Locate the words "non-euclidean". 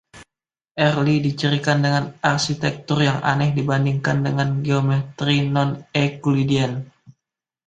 5.55-6.73